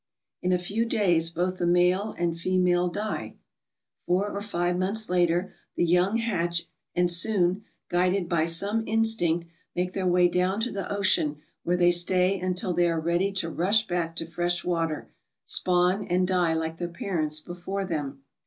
In 0.41 0.51
a 0.51 0.57
few 0.57 0.83
days 0.83 1.29
both 1.29 1.59
the 1.59 1.67
male 1.67 2.15
and 2.17 2.35
female 2.35 2.87
die. 2.87 3.35
Four 4.07 4.31
or 4.31 4.41
five 4.41 4.75
months 4.79 5.11
later 5.11 5.53
the 5.75 5.85
young 5.85 6.17
hatch 6.17 6.65
and 6.95 7.07
soon, 7.07 7.65
guided 7.87 8.27
by 8.27 8.45
some 8.45 8.83
instinct, 8.87 9.45
make 9.75 9.93
their 9.93 10.07
way 10.07 10.27
down 10.27 10.59
to 10.61 10.71
the 10.71 10.91
ocean 10.91 11.37
where 11.61 11.77
they 11.77 11.91
stay 11.91 12.39
until 12.39 12.73
they 12.73 12.89
are 12.89 12.99
ready 12.99 13.31
to 13.33 13.49
rush 13.51 13.85
back 13.85 14.15
to 14.15 14.25
fresh 14.25 14.63
water, 14.65 15.07
spawn, 15.45 16.07
and 16.07 16.27
die 16.27 16.53
like 16.55 16.77
their 16.79 16.87
parents 16.87 17.39
before 17.39 17.85
them. 17.85 18.23